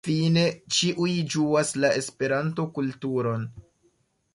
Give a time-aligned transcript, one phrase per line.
[0.07, 0.45] Fine
[0.77, 3.51] ĉiuj ĝuas la Esperanto-kulturon.